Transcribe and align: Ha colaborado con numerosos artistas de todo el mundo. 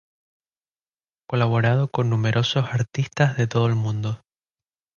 Ha 1.19 1.25
colaborado 1.29 1.91
con 1.91 2.09
numerosos 2.09 2.65
artistas 2.73 3.37
de 3.37 3.45
todo 3.45 3.67
el 3.67 3.75
mundo. 3.75 4.23